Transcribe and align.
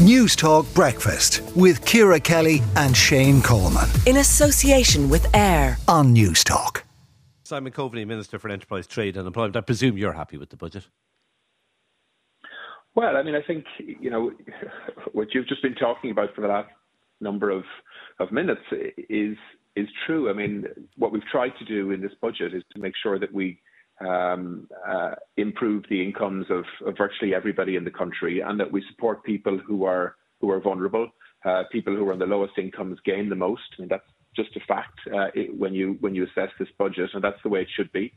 Newstalk 0.00 0.74
Breakfast 0.74 1.42
with 1.54 1.84
Ciara 1.84 2.18
Kelly 2.18 2.62
and 2.74 2.96
Shane 2.96 3.42
Coleman. 3.42 3.86
In 4.06 4.16
association 4.16 5.10
with 5.10 5.26
AIR 5.34 5.76
on 5.88 6.14
Newstalk. 6.14 6.84
Simon 7.42 7.70
Coveney, 7.70 8.06
Minister 8.06 8.38
for 8.38 8.48
Enterprise, 8.48 8.86
Trade 8.86 9.18
and 9.18 9.26
Employment. 9.26 9.56
I 9.56 9.60
presume 9.60 9.98
you're 9.98 10.14
happy 10.14 10.38
with 10.38 10.48
the 10.48 10.56
budget. 10.56 10.88
Well, 12.94 13.14
I 13.14 13.22
mean, 13.22 13.34
I 13.34 13.42
think 13.42 13.66
you 13.76 14.08
know 14.08 14.32
what 15.12 15.34
you've 15.34 15.46
just 15.46 15.60
been 15.60 15.74
talking 15.74 16.10
about 16.10 16.34
for 16.34 16.40
the 16.40 16.48
last 16.48 16.70
number 17.20 17.50
of 17.50 17.64
of 18.20 18.32
minutes 18.32 18.62
is 19.10 19.36
is 19.76 19.88
true. 20.06 20.30
I 20.30 20.32
mean, 20.32 20.64
what 20.96 21.12
we've 21.12 21.26
tried 21.30 21.52
to 21.58 21.64
do 21.66 21.90
in 21.90 22.00
this 22.00 22.12
budget 22.22 22.54
is 22.54 22.62
to 22.72 22.80
make 22.80 22.94
sure 23.02 23.18
that 23.18 23.34
we 23.34 23.60
um, 24.00 24.68
uh, 24.88 25.14
improve 25.36 25.84
the 25.90 26.02
incomes 26.02 26.46
of, 26.50 26.64
of, 26.86 26.96
virtually 26.96 27.34
everybody 27.34 27.76
in 27.76 27.84
the 27.84 27.90
country, 27.90 28.40
and 28.40 28.58
that 28.58 28.70
we 28.70 28.82
support 28.90 29.22
people 29.24 29.58
who 29.58 29.84
are 29.84 30.16
who 30.40 30.50
are 30.50 30.60
vulnerable. 30.60 31.08
Uh, 31.44 31.62
people 31.72 31.94
who 31.94 32.06
are 32.08 32.12
on 32.12 32.18
the 32.18 32.26
lowest 32.26 32.52
incomes 32.58 32.98
gain 33.04 33.28
the 33.28 33.34
most. 33.34 33.62
I 33.78 33.82
mean, 33.82 33.88
that's 33.88 34.04
just 34.36 34.54
a 34.56 34.60
fact 34.60 34.98
uh, 35.06 35.28
it, 35.34 35.58
when 35.58 35.74
you 35.74 35.96
when 36.00 36.14
you 36.14 36.24
assess 36.24 36.50
this 36.58 36.68
budget, 36.78 37.10
and 37.14 37.22
that's 37.22 37.42
the 37.42 37.48
way 37.48 37.60
it 37.62 37.68
should 37.74 37.92
be. 37.92 38.12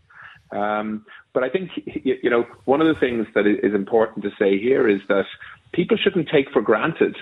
Um, 0.52 1.06
but 1.34 1.44
I 1.44 1.50
think 1.50 1.72
you 1.86 2.30
know 2.30 2.46
one 2.66 2.82
of 2.82 2.88
the 2.88 3.00
things 3.00 3.28
that 3.36 3.48
is 3.48 3.74
important 3.74 4.24
to 4.24 4.32
say 4.40 4.60
here 4.60 4.88
is 4.88 5.02
that 5.08 5.26
people 5.74 5.98
shouldn't 5.98 6.30
take 6.30 6.52
for 6.52 6.62
granted 6.62 7.16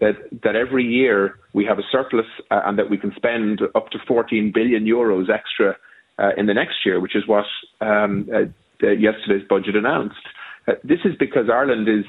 that 0.00 0.16
that 0.42 0.56
every 0.56 0.84
year 0.84 1.38
we 1.52 1.64
have 1.64 1.78
a 1.78 1.82
surplus 1.90 2.26
uh, 2.50 2.60
and 2.64 2.78
that 2.78 2.90
we 2.90 2.98
can 2.98 3.12
spend 3.14 3.60
up 3.74 3.90
to 3.90 3.98
14 4.06 4.50
billion 4.52 4.84
euros 4.84 5.30
extra 5.30 5.76
in 6.36 6.46
the 6.46 6.54
next 6.54 6.84
year, 6.84 7.00
which 7.00 7.16
is 7.16 7.26
what 7.26 7.46
um, 7.80 8.28
uh, 8.82 8.90
yesterday's 8.90 9.46
budget 9.48 9.76
announced. 9.76 10.16
Uh, 10.66 10.72
this 10.84 10.98
is 11.04 11.14
because 11.18 11.48
Ireland 11.48 11.88
is 11.88 12.04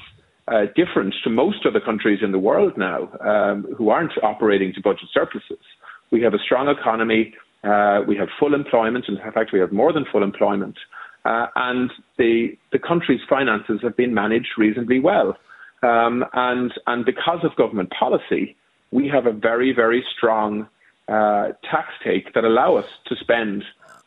uh, 0.48 0.66
different 0.76 1.16
to 1.24 1.30
most 1.30 1.66
other 1.66 1.80
countries 1.80 2.20
in 2.22 2.32
the 2.32 2.40
world 2.40 2.78
now 2.78 3.10
um, 3.22 3.66
who 3.78 3.90
aren't 3.90 4.12
operating 4.22 4.74
to 4.74 4.82
budget 4.82 5.10
surpluses. 5.14 5.64
We 6.12 6.22
have 6.22 6.34
a 6.34 6.40
strong 6.40 6.68
economy. 6.68 7.34
Uh, 7.64 8.02
we 8.08 8.18
have 8.18 8.28
full 8.40 8.54
employment. 8.54 9.06
In 9.08 9.18
fact, 9.18 9.52
we 9.54 9.60
have 9.60 9.72
more 9.72 9.94
than 9.94 10.06
full 10.12 10.24
employment. 10.24 10.78
Uh, 11.26 11.48
and 11.56 11.92
the, 12.18 12.58
the 12.72 12.80
country's 12.80 13.22
finances 13.30 13.80
have 13.82 13.96
been 13.96 14.14
managed 14.14 14.50
reasonably 14.58 15.00
well. 15.00 15.38
Um, 15.82 16.26
and, 16.34 16.74
and 16.88 17.06
because 17.06 17.40
of 17.44 17.56
government 17.56 17.92
policy, 17.98 18.56
we 18.92 19.08
have 19.08 19.26
a 19.26 19.32
very, 19.32 19.74
very 19.74 20.04
strong 20.16 20.68
uh, 21.08 21.50
tax 21.70 21.90
take 22.04 22.34
that 22.34 22.44
allow 22.44 22.76
us 22.76 22.86
to 23.08 23.16
spend 23.16 23.64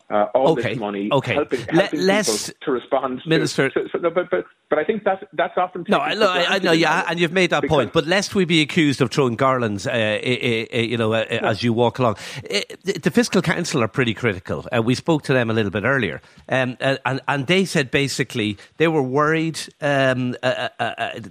uh, 0.08 0.26
all 0.34 0.52
okay. 0.52 0.70
this 0.70 0.78
money 0.78 1.08
okay. 1.10 1.34
helping, 1.34 1.60
helping 1.68 2.00
Let's, 2.00 2.46
people 2.46 2.58
to 2.62 2.70
respond. 2.70 3.22
Minister, 3.26 3.70
to, 3.70 3.88
no, 4.00 4.10
but, 4.10 4.30
but 4.30 4.44
but 4.68 4.78
I 4.78 4.84
think 4.84 5.04
that's 5.04 5.22
that's 5.32 5.56
often 5.56 5.84
no. 5.88 5.98
I, 5.98 6.14
look, 6.14 6.30
I, 6.30 6.58
know, 6.58 6.72
yeah, 6.72 7.04
and 7.08 7.20
you've 7.20 7.32
made 7.32 7.50
that 7.50 7.62
because, 7.62 7.74
point. 7.74 7.92
But 7.92 8.06
lest 8.06 8.34
we 8.34 8.44
be 8.44 8.60
accused 8.60 9.00
of 9.00 9.10
throwing 9.10 9.36
garlands, 9.36 9.86
uh, 9.86 9.90
uh, 9.90 9.94
uh, 9.94 10.78
you 10.78 10.96
know, 10.96 11.12
uh, 11.12 11.24
uh, 11.30 11.38
as 11.42 11.62
you 11.62 11.72
walk 11.72 11.98
along, 11.98 12.16
uh, 12.50 12.60
the 12.84 13.10
fiscal 13.12 13.42
council 13.42 13.82
are 13.82 13.88
pretty 13.88 14.14
critical. 14.14 14.66
we 14.82 14.94
spoke 14.94 15.22
to 15.24 15.32
them 15.32 15.50
a 15.50 15.52
little 15.52 15.70
bit 15.70 15.84
earlier, 15.84 16.20
um, 16.48 16.76
and 16.80 17.20
and 17.26 17.46
they 17.46 17.64
said 17.64 17.90
basically 17.90 18.58
they 18.76 18.88
were 18.88 19.02
worried. 19.02 19.60
Um, 19.80 20.32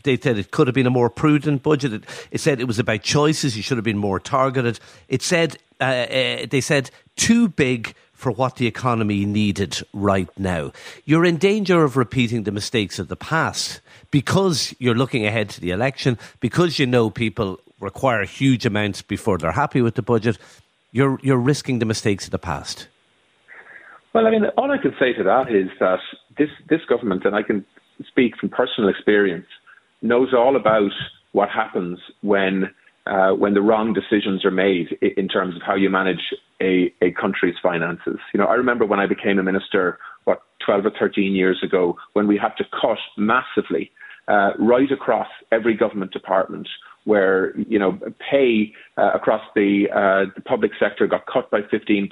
they 0.03 0.18
said 0.18 0.38
it 0.38 0.52
could 0.52 0.68
have 0.68 0.76
been 0.76 0.88
a 0.88 0.92
more 0.92 1.09
prudent 1.09 1.64
budget. 1.64 1.94
It, 1.94 2.03
it 2.31 2.40
said 2.40 2.59
it 2.59 2.68
was 2.68 2.80
about 2.80 3.03
choices. 3.03 3.56
You 3.56 3.64
should 3.64 3.78
have 3.78 3.86
been 3.86 3.98
more 3.98 4.20
targeted. 4.20 4.80
It 5.09 5.22
said 5.22 5.58
they 5.80 6.62
said 6.62 6.90
too 7.18 7.50
big 7.50 7.96
for 8.26 8.31
what 8.31 8.56
the 8.56 8.66
economy 8.66 9.23
needed 9.23 9.80
right 9.94 10.28
now. 10.36 10.72
You're 11.06 11.26
in 11.26 11.38
danger 11.38 11.84
of 11.84 11.95
repeating 11.95 12.42
the 12.42 12.52
mistakes 12.52 12.98
of 12.98 13.08
the 13.08 13.16
past 13.16 13.81
because 14.09 14.73
you're 14.80 14.95
looking 14.95 15.28
ahead 15.28 15.48
to 15.50 15.62
the 15.62 15.70
election, 15.70 16.18
because 16.40 16.80
you 16.80 16.88
know 16.88 17.12
people 17.12 17.59
require 17.80 18.26
huge 18.26 18.66
amounts 18.66 19.03
before 19.03 19.38
they're 19.38 19.52
happy 19.52 19.80
with 19.80 19.94
the 19.94 20.02
budget. 20.02 20.40
You're, 20.92 21.20
you're 21.22 21.38
risking 21.38 21.78
the 21.78 21.86
mistakes 21.86 22.26
of 22.26 22.31
the 22.31 22.40
past. 22.40 22.88
Well, 24.13 24.25
I 24.25 24.31
mean, 24.31 24.46
all 24.57 24.72
I 24.72 24.80
can 24.80 24.96
say 25.00 25.13
to 25.13 25.24
that 25.24 25.52
is 25.52 25.69
that 25.80 26.00
this, 26.36 26.50
this 26.68 26.81
government, 26.90 27.25
and 27.25 27.36
I 27.36 27.44
can 27.44 27.63
speak 28.07 28.38
from 28.38 28.50
personal 28.50 28.90
experience, 28.90 29.46
knows 30.02 30.34
all 30.34 30.56
about 30.56 30.94
what 31.34 31.50
happens 31.50 32.00
when 32.22 32.74
uh, 33.08 33.32
when 33.32 33.54
the 33.54 33.62
wrong 33.62 33.94
decisions 33.94 34.44
are 34.44 34.52
made 34.52 34.98
in 35.18 35.28
terms 35.28 35.56
of 35.56 35.62
how 35.62 35.76
you 35.76 35.90
manage 35.90 36.34
a, 36.62 36.94
a 37.02 37.12
country's 37.12 37.56
finances. 37.62 38.18
You 38.34 38.40
know, 38.40 38.46
I 38.46 38.56
remember 38.56 38.86
when 38.86 39.00
I 39.00 39.06
became 39.06 39.38
a 39.38 39.44
minister, 39.44 40.00
what, 40.24 40.42
12 40.66 40.88
or 40.88 40.92
13 41.00 41.34
years 41.34 41.62
ago, 41.64 41.98
when 42.14 42.28
we 42.28 42.38
had 42.38 42.54
to 42.58 42.64
cut 42.82 42.98
massively 43.18 43.92
uh, 44.28 44.52
right 44.58 44.92
across 44.92 45.28
every 45.52 45.76
government 45.76 46.12
department 46.12 46.68
where, 47.04 47.56
you 47.60 47.78
know, 47.78 48.00
pay 48.32 48.74
uh, 48.98 49.12
across 49.14 49.44
the, 49.54 49.86
uh, 49.94 50.32
the 50.34 50.42
public 50.42 50.72
sector 50.80 51.06
got 51.06 51.28
cut 51.28 51.52
by 51.52 51.62
15%, 51.62 52.10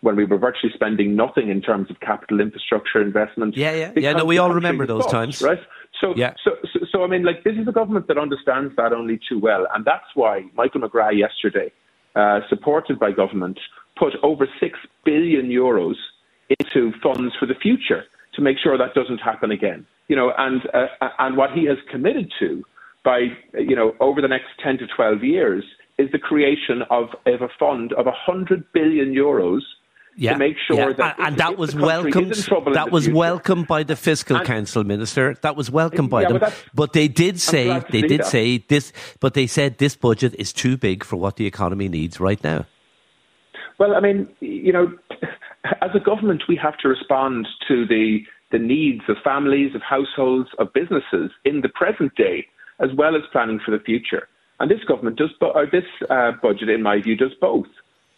when 0.00 0.14
we 0.14 0.24
were 0.24 0.38
virtually 0.38 0.72
spending 0.74 1.16
nothing 1.16 1.48
in 1.48 1.60
terms 1.60 1.90
of 1.90 1.98
capital 2.00 2.40
infrastructure 2.40 3.00
investment. 3.00 3.56
Yeah, 3.56 3.72
yeah, 3.72 3.92
yeah. 3.96 4.12
No, 4.12 4.24
we 4.24 4.38
all 4.38 4.52
remember 4.52 4.86
those 4.86 5.06
times, 5.06 5.42
right? 5.42 5.58
So, 6.00 6.14
yeah. 6.16 6.34
so, 6.44 6.52
so, 6.72 6.80
so, 6.92 7.04
I 7.04 7.06
mean, 7.06 7.24
like 7.24 7.44
this 7.44 7.54
is 7.56 7.66
a 7.68 7.72
government 7.72 8.06
that 8.08 8.18
understands 8.18 8.74
that 8.76 8.92
only 8.92 9.18
too 9.28 9.38
well, 9.38 9.66
and 9.74 9.84
that's 9.84 10.04
why 10.14 10.44
Michael 10.54 10.82
McGrath 10.82 11.18
yesterday, 11.18 11.72
uh, 12.14 12.40
supported 12.48 12.98
by 12.98 13.12
government, 13.12 13.58
put 13.98 14.12
over 14.22 14.46
six 14.60 14.78
billion 15.04 15.48
euros 15.48 15.94
into 16.60 16.92
funds 17.02 17.34
for 17.38 17.46
the 17.46 17.54
future 17.54 18.04
to 18.34 18.42
make 18.42 18.58
sure 18.62 18.76
that 18.76 18.94
doesn't 18.94 19.18
happen 19.18 19.50
again. 19.50 19.86
You 20.08 20.16
know, 20.16 20.32
and 20.36 20.62
uh, 20.74 21.08
and 21.18 21.36
what 21.36 21.52
he 21.52 21.64
has 21.64 21.78
committed 21.90 22.30
to 22.40 22.62
by 23.04 23.28
you 23.54 23.74
know 23.74 23.94
over 24.00 24.20
the 24.20 24.28
next 24.28 24.48
ten 24.62 24.78
to 24.78 24.86
twelve 24.94 25.24
years 25.24 25.64
is 25.98 26.10
the 26.12 26.18
creation 26.18 26.82
of, 26.90 27.08
of 27.26 27.42
a 27.42 27.48
fund 27.58 27.92
of 27.94 28.06
100 28.06 28.64
billion 28.72 29.14
euros 29.14 29.60
yeah, 30.16 30.32
to 30.32 30.38
make 30.38 30.56
sure 30.66 30.90
yeah. 30.90 30.92
that 30.94 31.16
and, 31.18 31.36
that 31.36 31.58
was 31.58 31.74
welcomed. 31.74 32.32
That 32.72 32.90
was 32.90 33.04
future, 33.04 33.16
welcomed 33.16 33.66
by 33.66 33.82
the 33.82 33.96
fiscal 33.96 34.36
and, 34.36 34.46
council 34.46 34.82
minister. 34.84 35.34
That 35.42 35.56
was 35.56 35.70
welcomed 35.70 36.10
by 36.10 36.22
yeah, 36.22 36.38
them. 36.38 36.52
But 36.74 36.92
they 36.92 37.08
did 37.08 37.40
say 37.40 37.80
they 37.90 38.02
did 38.02 38.20
that. 38.20 38.26
say 38.26 38.58
this. 38.58 38.92
But 39.20 39.34
they 39.34 39.46
said 39.46 39.78
this 39.78 39.94
budget 39.94 40.34
is 40.38 40.52
too 40.52 40.76
big 40.76 41.04
for 41.04 41.16
what 41.16 41.36
the 41.36 41.46
economy 41.46 41.88
needs 41.88 42.18
right 42.18 42.42
now. 42.42 42.66
Well, 43.78 43.94
I 43.94 44.00
mean, 44.00 44.28
you 44.40 44.72
know, 44.72 44.92
as 45.82 45.90
a 45.94 46.00
government, 46.00 46.44
we 46.48 46.56
have 46.56 46.78
to 46.78 46.88
respond 46.88 47.46
to 47.68 47.86
the 47.86 48.20
the 48.52 48.58
needs 48.58 49.02
of 49.08 49.16
families, 49.24 49.74
of 49.74 49.82
households, 49.82 50.48
of 50.58 50.72
businesses 50.72 51.30
in 51.44 51.60
the 51.62 51.68
present 51.68 52.14
day, 52.14 52.46
as 52.78 52.90
well 52.96 53.16
as 53.16 53.22
planning 53.32 53.60
for 53.64 53.72
the 53.72 53.82
future. 53.82 54.28
And 54.60 54.70
this 54.70 54.82
government 54.84 55.16
does, 55.16 55.30
or 55.40 55.66
this 55.66 55.84
uh, 56.08 56.32
budget, 56.40 56.70
in 56.70 56.82
my 56.82 57.00
view, 57.00 57.16
does 57.16 57.34
both. 57.40 57.66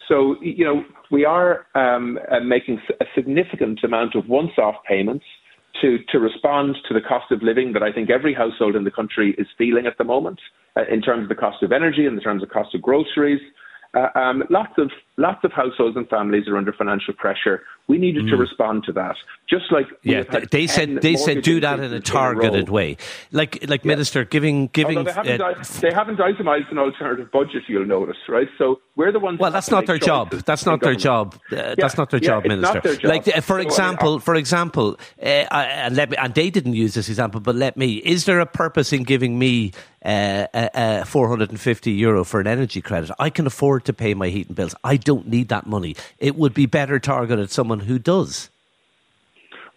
So, 0.09 0.37
you 0.41 0.65
know, 0.65 0.83
we 1.11 1.25
are 1.25 1.67
um, 1.75 2.19
uh, 2.31 2.41
making 2.41 2.81
a 3.01 3.05
significant 3.15 3.81
amount 3.85 4.15
of 4.15 4.27
once-off 4.29 4.77
payments 4.89 5.25
to, 5.83 5.99
to 6.11 6.19
respond 6.19 6.77
to 6.89 6.95
the 6.95 7.01
cost 7.01 7.31
of 7.31 7.43
living 7.43 7.75
that 7.75 7.83
I 7.83 7.93
think 7.93 8.11
every 8.11 8.35
household 8.35 8.75
in 8.75 8.85
the 8.85 8.91
country 8.91 9.35
is 9.39 9.47
feeling 9.59 9.87
at 9.87 9.99
the 9.99 10.05
moment, 10.05 10.41
uh, 10.77 10.83
in 10.91 11.03
terms 11.03 11.25
of 11.25 11.29
the 11.29 11.35
cost 11.35 11.63
of 11.63 11.73
energy, 11.73 12.07
in 12.07 12.19
terms 12.21 12.43
of 12.43 12.49
cost 12.49 12.75
of 12.75 12.83
groceries, 12.83 13.41
uh, 13.95 14.09
um, 14.19 14.45
lots 14.51 14.73
of 14.79 14.91
lots 15.17 15.43
of 15.45 15.53
households 15.53 15.97
and 15.97 16.09
families 16.09 16.47
are 16.47 16.57
under 16.57 16.73
financial 16.73 17.15
pressure. 17.15 17.63
We 17.89 17.97
needed 17.97 18.27
mm. 18.27 18.31
to 18.31 18.37
respond 18.37 18.85
to 18.85 18.93
that, 18.93 19.17
just 19.49 19.73
like 19.73 19.87
yeah. 20.03 20.23
They 20.23 20.67
said 20.67 21.01
they 21.01 21.17
said 21.17 21.43
do 21.43 21.59
that 21.61 21.81
in 21.81 21.91
a 21.93 22.01
targeted 22.01 22.69
a 22.69 22.73
way, 22.73 22.99
like 23.33 23.67
like 23.67 23.83
yeah. 23.83 23.89
minister 23.89 24.25
giving 24.25 24.67
giving. 24.69 24.99
Although 24.99 25.11
they 25.23 25.31
haven't, 25.33 25.41
uh, 25.41 25.65
they 25.81 25.93
haven't 25.95 26.21
itemized 26.21 26.67
an 26.71 26.77
alternative 26.79 27.31
budget. 27.33 27.63
You'll 27.67 27.87
notice, 27.87 28.19
right? 28.29 28.49
So 28.59 28.81
we're 28.95 29.11
the 29.11 29.19
ones. 29.19 29.41
Well, 29.41 29.51
that's 29.51 29.71
not 29.71 29.87
their 29.87 29.99
job. 29.99 30.33
That's 30.33 30.67
not 30.67 30.81
their 30.81 30.97
job. 30.97 31.41
Uh, 31.51 31.57
yeah. 31.57 31.75
That's 31.79 31.97
not 31.97 32.11
their 32.11 32.21
job, 32.21 32.45
minister. 32.45 32.81
Their 32.81 32.97
job. 32.97 33.09
Like 33.09 33.29
uh, 33.29 33.41
for 33.41 33.59
example, 33.59 34.17
uh, 34.17 34.19
for 34.19 34.35
example, 34.35 34.99
uh, 35.23 35.25
and 35.25 35.97
let 35.97 36.11
me, 36.11 36.19
and 36.19 36.35
they 36.35 36.51
didn't 36.51 36.75
use 36.75 36.93
this 36.93 37.09
example, 37.09 37.41
but 37.41 37.55
let 37.55 37.79
me. 37.79 37.97
Is 37.97 38.27
there 38.27 38.41
a 38.41 38.47
purpose 38.47 38.93
in 38.93 39.03
giving 39.03 39.39
me 39.39 39.73
uh, 40.05 40.47
uh, 40.55 41.05
450 41.05 41.91
euro 41.91 42.25
for 42.25 42.41
an 42.41 42.47
energy 42.47 42.81
credit. 42.81 43.11
I 43.19 43.31
can 43.31 43.47
afford 43.47 43.85
to 43.87 43.93
pay 43.93 44.15
my 44.15 44.29
heating 44.29 44.55
bills. 44.55 44.75
I 44.85 44.97
don't 44.97 45.27
need 45.27 45.49
that 45.49 45.67
money. 45.67 45.97
It 46.19 46.37
would 46.37 46.55
be 46.55 46.67
better 46.67 46.99
targeted 46.99 47.51
someone 47.51 47.78
who 47.81 47.99
does. 47.99 48.51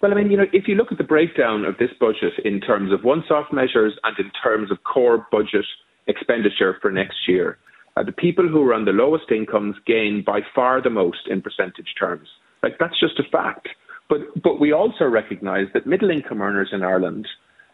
Well, 0.01 0.11
I 0.11 0.15
mean, 0.15 0.31
you 0.31 0.37
know, 0.37 0.47
if 0.51 0.67
you 0.67 0.75
look 0.75 0.91
at 0.91 0.97
the 0.97 1.03
breakdown 1.03 1.63
of 1.63 1.77
this 1.77 1.91
budget 1.99 2.33
in 2.43 2.59
terms 2.59 2.91
of 2.91 3.03
one-off 3.03 3.53
measures 3.53 3.93
and 4.03 4.17
in 4.17 4.31
terms 4.43 4.71
of 4.71 4.83
core 4.83 5.27
budget 5.31 5.65
expenditure 6.07 6.77
for 6.81 6.91
next 6.91 7.27
year, 7.27 7.59
uh, 7.95 8.03
the 8.03 8.11
people 8.11 8.47
who 8.47 8.63
are 8.67 8.73
on 8.73 8.85
the 8.85 8.91
lowest 8.91 9.29
incomes 9.31 9.75
gain 9.85 10.23
by 10.25 10.39
far 10.55 10.81
the 10.81 10.89
most 10.89 11.27
in 11.29 11.41
percentage 11.41 11.93
terms. 11.99 12.27
Like 12.63 12.79
that's 12.79 12.99
just 12.99 13.19
a 13.19 13.23
fact. 13.31 13.69
But 14.09 14.41
but 14.41 14.59
we 14.59 14.71
also 14.71 15.05
recognise 15.05 15.67
that 15.73 15.85
middle 15.85 16.09
income 16.09 16.41
earners 16.41 16.69
in 16.71 16.83
Ireland 16.83 17.27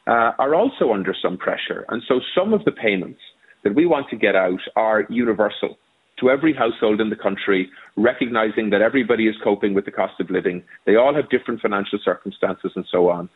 uh, 0.06 0.32
are 0.40 0.54
also 0.56 0.92
under 0.94 1.16
some 1.20 1.38
pressure. 1.38 1.86
And 1.90 2.04
so 2.08 2.20
some 2.36 2.54
of 2.54 2.66
the 2.66 2.72
payments 2.72 3.20
that 3.64 3.76
we 3.76 3.86
want 3.86 4.10
to 4.10 4.16
get 4.16 4.36
out 4.36 4.60
are 4.76 5.06
universal 5.10 5.78
to 6.20 6.30
every 6.30 6.54
household 6.54 7.00
in 7.00 7.10
the 7.10 7.16
country, 7.16 7.70
recognizing 7.96 8.70
that 8.72 8.82
everybody 8.82 9.28
is 9.28 9.36
coping 9.44 9.74
with 9.74 9.86
the 9.86 9.92
cost 9.92 10.20
of 10.20 10.30
living. 10.30 10.64
They 10.86 10.96
all 10.96 11.14
have 11.14 11.30
different 11.30 11.62
financial 11.62 12.00
circumstances 12.04 12.72
and 12.76 12.86
so 12.92 13.10
on. 13.10 13.30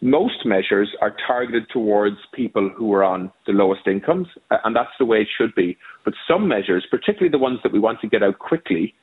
most 0.00 0.44
measures 0.44 0.90
are 1.00 1.14
targeted 1.26 1.68
towards 1.70 2.16
people 2.34 2.68
who 2.76 2.92
are 2.92 3.04
on 3.04 3.30
the 3.46 3.52
lowest 3.52 3.86
incomes, 3.86 4.26
and 4.64 4.74
that's 4.74 4.90
the 4.98 5.04
way 5.04 5.18
it 5.18 5.28
should 5.36 5.54
be. 5.54 5.76
But 6.04 6.14
some 6.28 6.48
measures, 6.48 6.84
particularly 6.90 7.30
the 7.30 7.38
ones 7.38 7.60
that 7.62 7.72
we 7.72 7.78
want 7.78 8.00
to 8.00 8.08
get 8.08 8.22
out 8.22 8.38
quickly, 8.38 8.94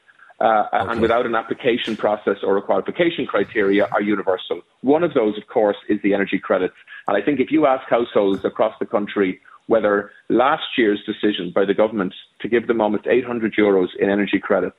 uh, 0.42 0.66
okay. 0.74 0.92
and 0.92 1.02
without 1.02 1.25
an 1.25 1.36
application 1.36 1.96
process 1.96 2.38
or 2.44 2.58
a 2.58 2.62
qualification 2.62 3.25
criteria 3.25 3.86
are 3.92 4.02
universal. 4.02 4.62
One 4.81 5.04
of 5.04 5.14
those, 5.14 5.38
of 5.38 5.48
course, 5.48 5.78
is 5.88 6.02
the 6.04 6.14
energy 6.14 6.40
credits. 6.40 6.75
And 7.08 7.16
I 7.16 7.22
think 7.22 7.40
if 7.40 7.52
you 7.52 7.66
ask 7.66 7.88
households 7.90 8.44
across 8.44 8.74
the 8.80 8.86
country 8.86 9.40
whether 9.68 10.12
last 10.30 10.64
year's 10.78 11.02
decision 11.06 11.52
by 11.56 11.66
the 11.66 11.74
government 11.74 12.14
to 12.44 12.48
give 12.48 12.68
them 12.68 12.80
almost 12.80 13.07
800 13.07 13.56
euros 13.56 13.88
in 14.00 14.10
energy 14.10 14.40
credits 14.40 14.78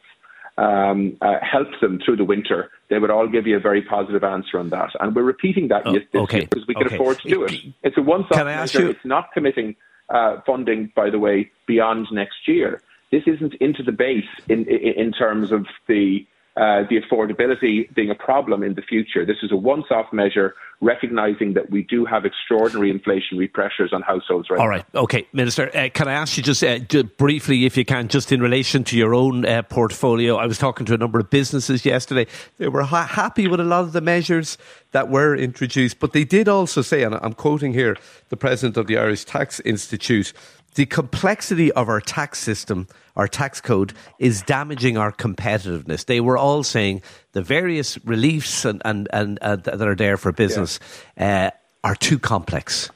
um, 0.57 1.17
uh, 1.21 1.35
helped 1.43 1.81
them 1.81 1.99
through 2.05 2.17
the 2.17 2.25
winter, 2.25 2.71
they 2.89 2.99
would 2.99 3.11
all 3.11 3.27
give 3.27 3.47
you 3.47 3.57
a 3.57 3.61
very 3.61 3.83
positive 3.83 4.23
answer 4.23 4.59
on 4.59 4.71
that. 4.71 4.91
And 5.01 5.15
we're 5.15 5.23
repeating 5.23 5.69
that 5.69 5.83
oh, 5.85 5.93
this 5.93 6.03
okay. 6.15 6.39
year 6.39 6.47
because 6.49 6.67
we 6.69 6.75
can 6.75 6.87
okay. 6.87 6.95
afford 6.95 7.19
to 7.21 7.29
do 7.29 7.45
it. 7.45 7.55
It's 7.83 7.97
a 7.99 8.03
one-off 8.03 8.45
measure. 8.45 8.83
You? 8.83 8.91
It's 8.91 9.05
not 9.05 9.33
committing 9.33 9.75
uh, 10.09 10.41
funding, 10.47 10.93
by 10.95 11.11
the 11.11 11.19
way, 11.19 11.51
beyond 11.67 12.07
next 12.13 12.47
year. 12.47 12.83
This 13.11 13.23
isn't 13.27 13.55
into 13.55 13.83
the 13.83 13.93
base 13.93 14.25
in, 14.49 14.65
in, 14.67 14.95
in 14.97 15.13
terms 15.13 15.51
of 15.51 15.67
the 15.89 16.27
uh, 16.57 16.83
the 16.89 17.01
affordability 17.01 17.93
being 17.95 18.11
a 18.11 18.15
problem 18.15 18.63
in 18.63 18.75
the 18.75 18.83
future. 18.83 19.27
This 19.27 19.39
is 19.43 19.51
a 19.51 19.57
once 19.57 19.87
off 19.91 20.13
measure, 20.13 20.55
recognizing 20.81 21.55
that 21.55 21.69
we 21.71 21.83
do 21.83 22.05
have 22.05 22.25
extraordinary 22.25 22.93
inflationary 22.93 23.53
pressures 23.53 23.93
on 23.93 24.03
households 24.03 24.49
right 24.51 24.61
All 24.61 24.69
right. 24.69 24.85
Now. 24.95 25.01
Okay, 25.01 25.27
Minister, 25.33 25.77
uh, 25.77 25.89
can 25.93 26.07
I 26.07 26.13
ask 26.13 26.37
you 26.37 26.45
just 26.45 26.63
uh, 26.63 26.79
briefly, 27.19 27.65
if 27.65 27.77
you 27.77 27.85
can, 27.85 28.07
just 28.07 28.31
in 28.31 28.41
relation 28.41 28.85
to 28.85 28.97
your 28.97 29.17
own 29.17 29.45
uh, 29.45 29.63
portfolio? 29.63 30.37
I 30.37 30.47
was 30.47 30.57
talking 30.57 30.87
to 30.87 30.95
a 30.95 30.99
number 30.99 31.19
of 31.19 31.29
businesses 31.29 31.85
yesterday. 31.85 32.27
They 32.59 32.69
were 32.69 32.85
ha- 32.85 33.07
happy 33.07 33.49
with 33.49 33.59
a 33.59 33.65
lot 33.65 33.81
of 33.81 33.93
the 33.93 34.01
measures 34.01 34.57
that 34.93 35.09
were 35.09 35.35
introduced, 35.35 35.99
but 35.99 36.13
they 36.13 36.23
did 36.23 36.47
also 36.47 36.83
say, 36.83 37.03
and 37.03 37.17
I'm 37.17 37.33
quoting 37.33 37.73
here 37.73 37.97
the 38.29 38.37
president 38.37 38.77
of 38.77 38.87
the 38.87 38.97
Irish 38.97 39.25
Tax 39.25 39.59
Institute, 39.61 40.33
the 40.75 40.87
complexity 40.87 41.73
of 41.73 41.89
our 41.89 42.01
tax 42.01 42.39
system, 42.39 42.89
our 43.17 43.29
tax 43.29 43.61
code, 43.61 43.93
is 44.19 44.43
damaging 44.43 44.97
our 44.97 45.13
competitiveness. 45.13 46.07
They 46.07 46.21
were 46.21 46.37
all 46.37 46.63
saying 46.63 47.03
the 47.33 47.43
various 47.43 48.03
reliefs 48.05 48.65
and, 48.65 48.83
and, 48.85 49.09
and 49.13 49.39
uh, 49.39 49.57
that 49.57 49.83
are 49.83 49.95
there 49.95 50.17
for 50.17 50.33
business 50.33 50.81
yeah. 51.17 51.51
uh, 51.53 51.89
are 51.89 51.95
too 51.95 52.19
complex. 52.19 52.91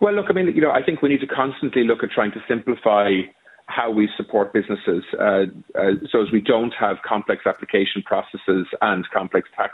Well, 0.00 0.14
look, 0.14 0.26
I 0.28 0.32
mean, 0.32 0.54
you 0.54 0.60
know, 0.60 0.70
I 0.70 0.82
think 0.82 1.02
we 1.02 1.08
need 1.08 1.20
to 1.20 1.26
constantly 1.26 1.84
look 1.84 2.02
at 2.02 2.10
trying 2.10 2.32
to 2.32 2.42
simplify 2.46 3.20
how 3.66 3.90
we 3.90 4.10
support 4.14 4.52
businesses 4.52 5.02
uh, 5.18 5.44
uh 5.74 5.92
so 6.10 6.20
as 6.20 6.30
we 6.30 6.38
don't 6.38 6.74
have 6.78 6.98
complex 7.02 7.46
application 7.46 8.02
processes 8.02 8.66
and 8.82 9.08
complex 9.10 9.48
tax 9.56 9.72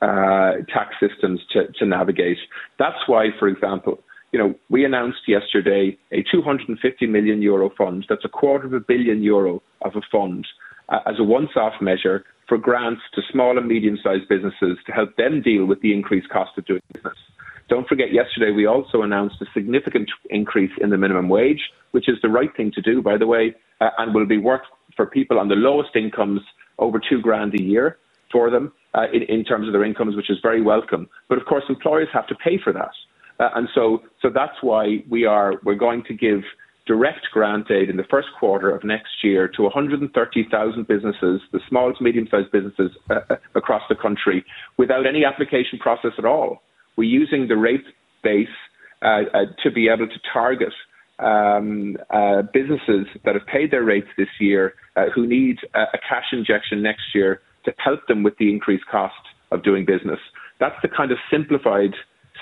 uh, 0.00 0.52
tax 0.72 0.94
systems 1.00 1.40
to, 1.52 1.66
to 1.72 1.86
navigate. 1.86 2.38
That's 2.78 2.98
why, 3.08 3.30
for 3.38 3.48
example, 3.48 4.04
you 4.36 4.42
know, 4.42 4.54
we 4.68 4.84
announced 4.84 5.20
yesterday 5.26 5.96
a 6.12 6.22
250 6.30 7.06
million 7.06 7.40
euro 7.40 7.70
fund. 7.70 8.04
That's 8.06 8.26
a 8.26 8.28
quarter 8.28 8.66
of 8.66 8.74
a 8.74 8.80
billion 8.80 9.22
euro 9.22 9.62
of 9.80 9.96
a 9.96 10.02
fund 10.12 10.46
uh, 10.90 10.98
as 11.06 11.14
a 11.18 11.24
once-off 11.24 11.80
measure 11.80 12.22
for 12.46 12.58
grants 12.58 13.00
to 13.14 13.22
small 13.32 13.56
and 13.56 13.66
medium-sized 13.66 14.28
businesses 14.28 14.76
to 14.84 14.92
help 14.92 15.16
them 15.16 15.40
deal 15.40 15.64
with 15.64 15.80
the 15.80 15.94
increased 15.94 16.28
cost 16.28 16.50
of 16.58 16.66
doing 16.66 16.82
business. 16.92 17.16
Don't 17.70 17.88
forget, 17.88 18.12
yesterday 18.12 18.52
we 18.52 18.66
also 18.66 19.00
announced 19.00 19.36
a 19.40 19.46
significant 19.54 20.10
increase 20.28 20.72
in 20.82 20.90
the 20.90 20.98
minimum 20.98 21.30
wage, 21.30 21.70
which 21.92 22.06
is 22.06 22.16
the 22.20 22.28
right 22.28 22.54
thing 22.54 22.70
to 22.72 22.82
do, 22.82 23.00
by 23.00 23.16
the 23.16 23.26
way, 23.26 23.54
uh, 23.80 23.88
and 23.96 24.14
will 24.14 24.26
be 24.26 24.36
worth 24.36 24.66
for 24.96 25.06
people 25.06 25.38
on 25.38 25.48
the 25.48 25.54
lowest 25.54 25.96
incomes 25.96 26.42
over 26.78 27.00
two 27.00 27.22
grand 27.22 27.54
a 27.58 27.62
year 27.62 27.96
for 28.30 28.50
them 28.50 28.70
uh, 28.92 29.06
in, 29.14 29.22
in 29.22 29.44
terms 29.44 29.66
of 29.66 29.72
their 29.72 29.82
incomes, 29.82 30.14
which 30.14 30.28
is 30.28 30.36
very 30.42 30.60
welcome. 30.60 31.08
But 31.30 31.38
of 31.38 31.46
course, 31.46 31.64
employers 31.70 32.08
have 32.12 32.26
to 32.26 32.34
pay 32.34 32.58
for 32.62 32.74
that. 32.74 32.92
Uh, 33.38 33.50
and 33.54 33.68
so, 33.74 34.02
so 34.22 34.30
that's 34.32 34.56
why 34.62 35.04
we 35.10 35.24
are 35.24 35.54
we're 35.64 35.74
going 35.74 36.02
to 36.04 36.14
give 36.14 36.42
direct 36.86 37.26
grant 37.32 37.70
aid 37.70 37.90
in 37.90 37.96
the 37.96 38.04
first 38.08 38.28
quarter 38.38 38.70
of 38.70 38.84
next 38.84 39.22
year 39.22 39.48
to 39.48 39.62
130,000 39.62 40.86
businesses, 40.86 41.40
the 41.52 41.60
small 41.68 41.92
to 41.92 42.02
medium-sized 42.02 42.50
businesses 42.52 42.92
uh, 43.10 43.14
uh, 43.28 43.36
across 43.56 43.82
the 43.88 43.96
country, 43.96 44.44
without 44.78 45.04
any 45.04 45.24
application 45.24 45.78
process 45.80 46.12
at 46.16 46.24
all. 46.24 46.62
We're 46.96 47.10
using 47.10 47.48
the 47.48 47.56
rate 47.56 47.84
base 48.22 48.48
uh, 49.02 49.22
uh, 49.34 49.38
to 49.62 49.70
be 49.70 49.88
able 49.88 50.06
to 50.06 50.20
target 50.32 50.72
um, 51.18 51.96
uh, 52.10 52.42
businesses 52.52 53.06
that 53.24 53.34
have 53.34 53.46
paid 53.46 53.70
their 53.70 53.82
rates 53.82 54.08
this 54.16 54.28
year 54.38 54.74
uh, 54.96 55.06
who 55.14 55.26
need 55.26 55.58
a, 55.74 55.82
a 55.94 55.98
cash 56.08 56.26
injection 56.32 56.82
next 56.82 57.14
year 57.14 57.40
to 57.64 57.74
help 57.78 58.06
them 58.06 58.22
with 58.22 58.36
the 58.38 58.50
increased 58.50 58.86
cost 58.90 59.14
of 59.50 59.62
doing 59.64 59.84
business. 59.84 60.20
That's 60.60 60.76
the 60.82 60.88
kind 60.88 61.10
of 61.10 61.18
simplified 61.30 61.94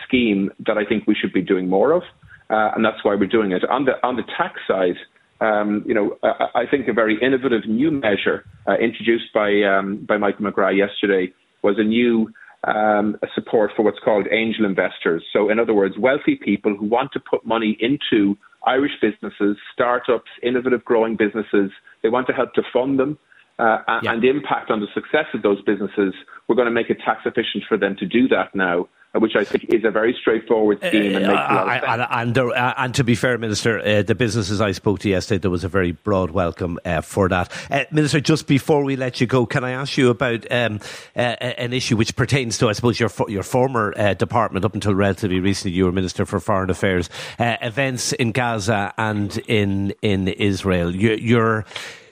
scheme 0.06 0.50
that 0.66 0.78
I 0.78 0.84
think 0.84 1.06
we 1.06 1.14
should 1.14 1.32
be 1.32 1.42
doing 1.42 1.68
more 1.68 1.92
of, 1.92 2.02
uh, 2.50 2.70
and 2.74 2.84
that's 2.84 3.04
why 3.04 3.14
we're 3.14 3.26
doing 3.26 3.52
it. 3.52 3.64
On 3.68 3.84
the 3.84 3.92
on 4.06 4.16
the 4.16 4.24
tax 4.36 4.60
side, 4.66 4.96
um, 5.40 5.84
you 5.86 5.94
know, 5.94 6.16
I, 6.22 6.62
I, 6.62 6.66
think 6.70 6.88
a 6.88 6.92
very 6.92 7.18
innovative 7.20 7.66
new 7.66 7.90
measure 7.90 8.44
uh, 8.68 8.74
introduced 8.74 9.32
by 9.34 9.62
um, 9.62 10.04
by 10.06 10.16
Michael 10.16 10.46
McGrath 10.46 10.76
yesterday 10.76 11.32
was 11.62 11.76
a 11.78 11.82
new 11.82 12.30
um, 12.64 13.16
support 13.34 13.72
for 13.76 13.82
what's 13.82 13.98
called 14.04 14.26
angel 14.30 14.64
investors. 14.64 15.22
So, 15.32 15.50
in 15.50 15.58
other 15.58 15.74
words, 15.74 15.96
wealthy 15.98 16.36
people 16.36 16.76
who 16.76 16.86
want 16.86 17.12
to 17.12 17.20
put 17.20 17.44
money 17.44 17.76
into 17.80 18.36
Irish 18.66 18.92
businesses, 19.00 19.56
startups, 19.72 20.30
innovative 20.42 20.84
growing 20.84 21.16
businesses. 21.16 21.70
They 22.02 22.08
want 22.08 22.26
to 22.28 22.32
help 22.32 22.54
to 22.54 22.62
fund 22.72 22.98
them. 22.98 23.18
Uh, 23.58 23.78
yeah. 24.02 24.12
And 24.12 24.22
the 24.22 24.28
impact 24.28 24.70
on 24.70 24.80
the 24.80 24.88
success 24.94 25.26
of 25.32 25.42
those 25.42 25.62
businesses, 25.62 26.14
we're 26.48 26.56
going 26.56 26.66
to 26.66 26.72
make 26.72 26.90
it 26.90 26.98
tax 27.04 27.20
efficient 27.24 27.64
for 27.68 27.76
them 27.76 27.96
to 27.98 28.06
do 28.06 28.26
that 28.28 28.54
now 28.54 28.88
which 29.16 29.36
I 29.36 29.44
think 29.44 29.66
is 29.68 29.84
a 29.84 29.90
very 29.90 30.16
straightforward 30.20 30.82
uh, 30.82 30.88
scheme 30.88 31.14
and 31.16 31.26
makes 31.26 31.38
a 31.38 31.54
lot 31.54 31.68
of 31.68 31.72
sense. 31.72 31.84
And, 31.86 32.06
and, 32.10 32.34
there, 32.34 32.48
uh, 32.48 32.74
and 32.76 32.94
to 32.96 33.04
be 33.04 33.14
fair, 33.14 33.38
Minister, 33.38 33.78
uh, 33.78 34.02
the 34.02 34.14
businesses 34.14 34.60
I 34.60 34.72
spoke 34.72 34.98
to 35.00 35.08
yesterday, 35.08 35.38
there 35.38 35.50
was 35.50 35.62
a 35.62 35.68
very 35.68 35.92
broad 35.92 36.32
welcome 36.32 36.78
uh, 36.84 37.00
for 37.00 37.28
that. 37.28 37.52
Uh, 37.70 37.84
Minister, 37.92 38.20
just 38.20 38.48
before 38.48 38.82
we 38.82 38.96
let 38.96 39.20
you 39.20 39.26
go, 39.26 39.46
can 39.46 39.62
I 39.62 39.70
ask 39.70 39.96
you 39.96 40.10
about 40.10 40.50
um, 40.50 40.80
uh, 41.14 41.20
an 41.20 41.72
issue 41.72 41.96
which 41.96 42.16
pertains 42.16 42.58
to, 42.58 42.68
I 42.68 42.72
suppose, 42.72 42.98
your 42.98 43.10
your 43.28 43.44
former 43.44 44.14
department 44.14 44.64
up 44.64 44.74
until 44.74 44.94
relatively 44.94 45.40
recently, 45.40 45.76
you 45.76 45.84
were 45.84 45.92
Minister 45.92 46.26
for 46.26 46.40
Foreign 46.40 46.70
Affairs, 46.70 47.08
events 47.38 48.12
in 48.12 48.32
Gaza 48.32 48.92
and 48.98 49.38
in 49.46 49.92
in 50.02 50.28
Israel. 50.28 50.94
Your, 50.94 51.14
your 51.14 51.64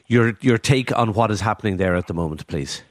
your 0.06 0.36
your 0.40 0.58
take 0.58 0.96
on 0.96 1.14
what 1.14 1.30
is 1.30 1.40
happening 1.40 1.78
there 1.78 1.96
at 1.96 2.06
the 2.06 2.14
moment, 2.14 2.46
please. 2.46 2.82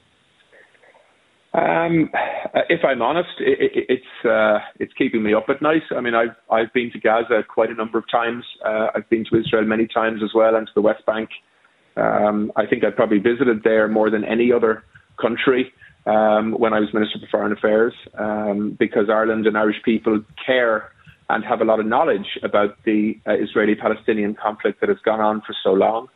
Um, 1.54 2.10
if 2.54 2.84
I'm 2.84 3.00
honest, 3.00 3.30
it, 3.38 3.72
it, 3.74 3.86
it's 3.88 4.26
uh, 4.26 4.58
it's 4.78 4.92
keeping 4.94 5.22
me 5.22 5.34
up 5.34 5.46
at 5.48 5.62
night. 5.62 5.82
I 5.96 6.00
mean, 6.00 6.14
I've 6.14 6.36
I've 6.50 6.72
been 6.72 6.90
to 6.92 6.98
Gaza 7.00 7.42
quite 7.48 7.70
a 7.70 7.74
number 7.74 7.98
of 7.98 8.04
times. 8.10 8.44
Uh, 8.64 8.88
I've 8.94 9.08
been 9.08 9.24
to 9.30 9.38
Israel 9.38 9.64
many 9.64 9.86
times 9.86 10.22
as 10.22 10.30
well, 10.34 10.54
and 10.56 10.66
to 10.66 10.72
the 10.74 10.82
West 10.82 11.04
Bank. 11.06 11.30
Um, 11.96 12.52
I 12.56 12.66
think 12.66 12.84
I've 12.84 12.96
probably 12.96 13.18
visited 13.18 13.62
there 13.64 13.88
more 13.88 14.10
than 14.10 14.24
any 14.24 14.52
other 14.52 14.84
country 15.20 15.72
um, 16.06 16.52
when 16.52 16.72
I 16.72 16.80
was 16.80 16.92
Minister 16.92 17.18
for 17.20 17.26
Foreign 17.30 17.52
Affairs, 17.52 17.94
um, 18.18 18.76
because 18.78 19.08
Ireland 19.08 19.46
and 19.46 19.56
Irish 19.56 19.82
people 19.84 20.22
care 20.44 20.90
and 21.28 21.44
have 21.44 21.60
a 21.60 21.64
lot 21.64 21.80
of 21.80 21.86
knowledge 21.86 22.38
about 22.42 22.76
the 22.84 23.18
uh, 23.26 23.32
Israeli-Palestinian 23.32 24.34
conflict 24.34 24.80
that 24.80 24.88
has 24.88 24.98
gone 25.04 25.20
on 25.20 25.40
for 25.46 25.54
so 25.62 25.72
long. 25.72 26.08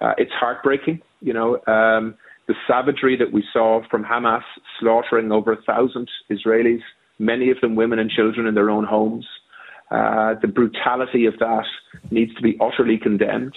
Uh, 0.00 0.14
it's 0.18 0.32
heartbreaking, 0.32 1.00
you 1.20 1.32
know. 1.32 1.60
Um, 1.66 2.14
the 2.48 2.54
savagery 2.66 3.16
that 3.16 3.30
we 3.30 3.44
saw 3.52 3.82
from 3.90 4.02
Hamas 4.02 4.42
slaughtering 4.80 5.30
over 5.30 5.52
a 5.52 5.62
thousand 5.62 6.10
Israelis, 6.30 6.80
many 7.18 7.50
of 7.50 7.60
them 7.60 7.76
women 7.76 7.98
and 7.98 8.10
children 8.10 8.46
in 8.46 8.54
their 8.54 8.70
own 8.70 8.84
homes. 8.84 9.26
Uh, 9.90 10.34
the 10.40 10.48
brutality 10.48 11.26
of 11.26 11.38
that 11.38 11.64
needs 12.10 12.34
to 12.34 12.42
be 12.42 12.58
utterly 12.60 12.98
condemned. 12.98 13.56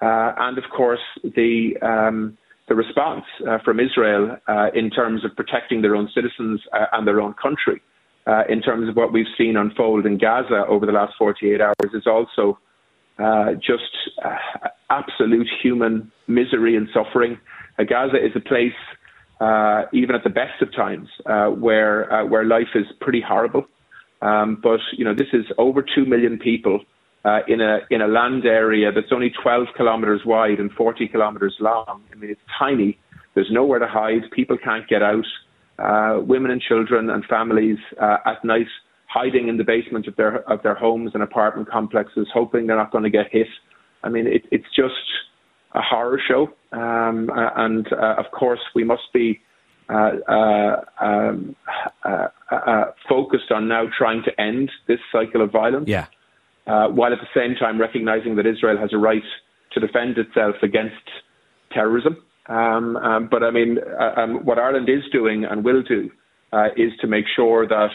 Uh, 0.00 0.32
and 0.38 0.58
of 0.58 0.64
course, 0.74 1.00
the 1.22 1.74
um, 1.82 2.36
the 2.68 2.74
response 2.74 3.24
uh, 3.48 3.58
from 3.64 3.78
Israel 3.80 4.36
uh, 4.48 4.68
in 4.74 4.90
terms 4.90 5.24
of 5.24 5.34
protecting 5.36 5.82
their 5.82 5.94
own 5.94 6.08
citizens 6.14 6.60
uh, 6.72 6.86
and 6.92 7.06
their 7.06 7.20
own 7.20 7.32
country, 7.34 7.80
uh, 8.26 8.42
in 8.48 8.60
terms 8.60 8.88
of 8.88 8.96
what 8.96 9.12
we've 9.12 9.32
seen 9.38 9.56
unfold 9.56 10.04
in 10.04 10.18
Gaza 10.18 10.64
over 10.68 10.84
the 10.84 10.92
last 10.92 11.14
48 11.18 11.60
hours, 11.60 11.74
is 11.94 12.06
also 12.06 12.58
just 13.60 13.96
absolute 14.90 15.48
human 15.62 16.10
misery 16.26 16.76
and 16.76 16.88
suffering. 16.92 17.38
Uh, 17.78 17.84
Gaza 17.84 18.16
is 18.16 18.32
a 18.34 18.40
place, 18.40 18.72
uh, 19.40 19.82
even 19.92 20.14
at 20.14 20.24
the 20.24 20.30
best 20.30 20.60
of 20.62 20.72
times, 20.74 21.08
uh, 21.26 21.48
where 21.48 22.12
uh, 22.12 22.24
where 22.26 22.44
life 22.44 22.74
is 22.74 22.86
pretty 23.00 23.20
horrible. 23.20 23.66
Um, 24.22 24.58
but 24.62 24.80
you 24.96 25.04
know, 25.04 25.14
this 25.14 25.28
is 25.32 25.44
over 25.58 25.82
two 25.82 26.06
million 26.06 26.38
people 26.38 26.80
uh, 27.24 27.40
in 27.48 27.60
a 27.60 27.80
in 27.90 28.00
a 28.00 28.08
land 28.08 28.46
area 28.46 28.90
that's 28.92 29.12
only 29.12 29.30
12 29.42 29.68
kilometres 29.76 30.22
wide 30.24 30.58
and 30.58 30.70
40 30.72 31.08
kilometres 31.08 31.56
long. 31.60 32.02
I 32.12 32.14
mean, 32.16 32.30
it's 32.30 32.40
tiny. 32.58 32.98
There's 33.34 33.50
nowhere 33.50 33.78
to 33.78 33.88
hide. 33.88 34.30
People 34.32 34.56
can't 34.56 34.88
get 34.88 35.02
out. 35.02 35.26
Uh, 35.78 36.20
women 36.22 36.50
and 36.50 36.62
children 36.62 37.10
and 37.10 37.22
families 37.26 37.76
at 38.00 38.42
night 38.42 38.66
hiding 39.08 39.48
in 39.48 39.56
the 39.56 39.64
basement 39.64 40.06
of 40.06 40.16
their 40.16 40.38
of 40.50 40.62
their 40.62 40.74
homes 40.74 41.10
and 41.14 41.22
apartment 41.22 41.68
complexes, 41.70 42.26
hoping 42.32 42.66
they're 42.66 42.76
not 42.76 42.90
going 42.90 43.04
to 43.04 43.10
get 43.10 43.26
hit. 43.30 43.48
I 44.02 44.08
mean, 44.08 44.26
it, 44.26 44.44
it's 44.50 44.66
just 44.74 44.94
a 45.76 45.82
horror 45.82 46.20
show. 46.26 46.52
Um, 46.72 47.30
and 47.34 47.90
uh, 47.92 48.16
of 48.18 48.30
course, 48.32 48.60
we 48.74 48.84
must 48.84 49.12
be 49.12 49.40
uh, 49.88 50.12
uh, 50.28 50.84
um, 51.00 51.54
uh, 52.04 52.28
uh, 52.50 52.84
focused 53.08 53.52
on 53.52 53.68
now 53.68 53.84
trying 53.96 54.22
to 54.24 54.40
end 54.40 54.70
this 54.88 54.98
cycle 55.12 55.42
of 55.42 55.52
violence, 55.52 55.88
yeah. 55.88 56.06
while 56.64 57.12
at 57.12 57.20
the 57.20 57.28
same 57.34 57.54
time 57.54 57.80
recognizing 57.80 58.34
that 58.36 58.46
Israel 58.46 58.76
has 58.78 58.92
a 58.92 58.98
right 58.98 59.22
to 59.72 59.80
defend 59.80 60.18
itself 60.18 60.56
against 60.62 61.06
terrorism. 61.72 62.16
Um, 62.48 62.96
um, 62.96 63.28
but 63.28 63.42
I 63.44 63.50
mean, 63.50 63.78
um, 64.16 64.44
what 64.44 64.58
Ireland 64.58 64.88
is 64.88 65.02
doing 65.12 65.44
and 65.44 65.64
will 65.64 65.82
do 65.82 66.10
is 66.76 66.92
to 67.00 67.06
make 67.06 67.26
sure 67.34 67.66
that 67.68 67.90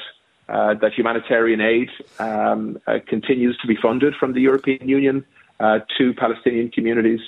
uh, 0.51 0.73
that 0.81 0.91
humanitarian 0.93 1.61
aid 1.61 1.89
um, 2.19 2.77
uh, 2.85 2.99
continues 3.07 3.57
to 3.59 3.67
be 3.67 3.77
funded 3.81 4.13
from 4.19 4.33
the 4.33 4.41
European 4.41 4.89
Union 4.89 5.23
uh, 5.61 5.79
to 5.97 6.13
Palestinian 6.13 6.69
communities. 6.69 7.21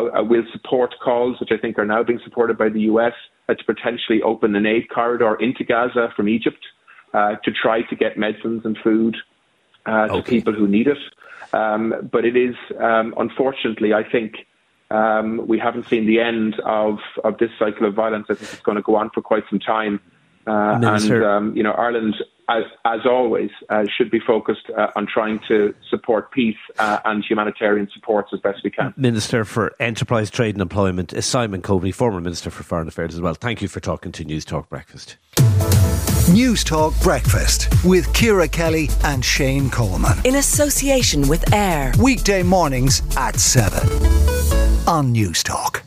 Will 0.00 0.44
support 0.52 0.94
calls, 1.02 1.40
which 1.40 1.50
I 1.52 1.56
think 1.56 1.78
are 1.78 1.84
now 1.84 2.02
being 2.02 2.20
supported 2.24 2.58
by 2.58 2.68
the 2.68 2.82
US, 2.82 3.14
to 3.48 3.64
potentially 3.64 4.22
open 4.22 4.54
an 4.56 4.66
aid 4.66 4.88
corridor 4.88 5.34
into 5.36 5.64
Gaza 5.64 6.12
from 6.16 6.28
Egypt 6.28 6.64
to 7.12 7.52
try 7.62 7.82
to 7.82 7.96
get 7.96 8.18
medicines 8.18 8.62
and 8.64 8.76
food 8.82 9.16
okay. 9.86 10.16
to 10.16 10.22
people 10.22 10.52
who 10.52 10.66
need 10.66 10.88
it. 10.88 10.98
Um, 11.52 12.08
but 12.10 12.24
it 12.24 12.36
is, 12.36 12.56
um, 12.80 13.14
unfortunately, 13.16 13.92
I 13.92 14.02
think 14.02 14.46
um, 14.90 15.46
we 15.46 15.58
haven't 15.58 15.86
seen 15.86 16.06
the 16.06 16.20
end 16.20 16.58
of, 16.60 16.98
of 17.22 17.38
this 17.38 17.50
cycle 17.58 17.86
of 17.86 17.94
violence. 17.94 18.26
I 18.28 18.34
think 18.34 18.52
it's 18.52 18.62
going 18.62 18.76
to 18.76 18.82
go 18.82 18.96
on 18.96 19.10
for 19.10 19.22
quite 19.22 19.44
some 19.48 19.60
time. 19.60 20.00
Uh, 20.46 20.78
and 20.82 21.24
um, 21.24 21.56
you 21.56 21.62
know, 21.62 21.72
Ireland, 21.72 22.16
as, 22.48 22.64
as 22.84 23.00
always, 23.06 23.50
uh, 23.68 23.84
should 23.96 24.10
be 24.10 24.20
focused 24.20 24.70
uh, 24.76 24.90
on 24.96 25.06
trying 25.06 25.40
to 25.48 25.74
support 25.88 26.30
peace 26.30 26.56
uh, 26.78 27.00
and 27.04 27.24
humanitarian 27.24 27.88
supports 27.92 28.30
as 28.32 28.40
best 28.40 28.62
we 28.64 28.70
can. 28.70 28.94
Minister 28.96 29.44
for 29.44 29.72
Enterprise, 29.80 30.30
Trade 30.30 30.54
and 30.54 30.62
Employment 30.62 31.12
is 31.12 31.26
Simon 31.26 31.62
Coveney, 31.62 31.94
former 31.94 32.20
Minister 32.20 32.50
for 32.50 32.62
Foreign 32.62 32.88
Affairs 32.88 33.14
as 33.14 33.20
well. 33.20 33.34
Thank 33.34 33.62
you 33.62 33.68
for 33.68 33.80
talking 33.80 34.12
to 34.12 34.24
Newstalk 34.24 34.68
Breakfast. 34.68 35.16
Newstalk 36.26 37.00
Breakfast 37.02 37.68
with 37.84 38.12
Ciara 38.14 38.48
Kelly 38.48 38.88
and 39.04 39.24
Shane 39.24 39.70
Coleman. 39.70 40.18
In 40.24 40.36
association 40.36 41.28
with 41.28 41.52
AIR. 41.52 41.92
Weekday 42.00 42.42
mornings 42.42 43.02
at 43.16 43.38
7 43.38 43.78
on 44.88 45.14
Newstalk. 45.14 45.82